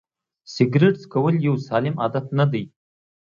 [0.53, 2.63] سیګرېټ څکول یو سالم عادت نه دی.